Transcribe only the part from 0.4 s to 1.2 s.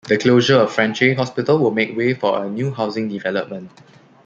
of Frenchay